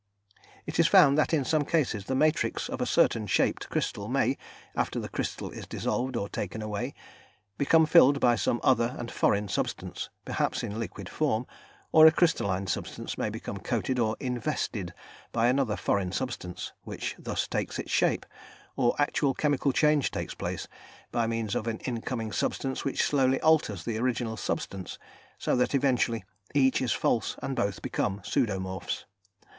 It 0.65 0.79
is 0.79 0.87
found 0.87 1.15
that 1.19 1.31
in 1.31 1.45
some 1.45 1.63
cases, 1.63 2.05
the 2.05 2.15
matrix 2.15 2.69
of 2.69 2.81
a 2.81 2.87
certain 2.87 3.27
shaped 3.27 3.69
crystal 3.69 4.07
may, 4.07 4.35
after 4.75 4.99
the 4.99 5.07
crystal 5.09 5.51
is 5.51 5.67
dissolved 5.67 6.17
or 6.17 6.27
taken 6.27 6.63
away, 6.63 6.95
become 7.59 7.85
filled 7.85 8.19
by 8.19 8.33
some 8.35 8.59
other 8.63 8.95
and 8.97 9.11
foreign 9.11 9.47
substance, 9.47 10.09
perhaps 10.25 10.63
in 10.63 10.79
liquid 10.79 11.07
form; 11.07 11.45
or 11.91 12.07
a 12.07 12.11
crystalline 12.11 12.65
substance 12.65 13.15
may 13.15 13.29
become 13.29 13.57
coated 13.59 13.99
or 13.99 14.17
"invested" 14.19 14.91
by 15.31 15.45
another 15.49 15.75
foreign 15.77 16.11
substance, 16.11 16.71
which 16.81 17.13
thus 17.19 17.47
takes 17.47 17.77
its 17.77 17.91
shape; 17.91 18.25
or 18.75 18.95
actual 18.97 19.35
chemical 19.35 19.71
change 19.71 20.09
takes 20.09 20.33
place 20.33 20.67
by 21.11 21.27
means 21.27 21.53
of 21.53 21.67
an 21.67 21.77
incoming 21.81 22.31
substance 22.31 22.83
which 22.83 23.03
slowly 23.03 23.39
alters 23.41 23.85
the 23.85 23.99
original 23.99 24.35
substance, 24.35 24.97
so 25.37 25.55
that 25.55 25.75
eventually 25.75 26.23
each 26.55 26.81
is 26.81 26.91
false 26.91 27.35
and 27.43 27.55
both 27.55 27.83
become 27.83 28.19
pseudomorphs. 28.21 29.03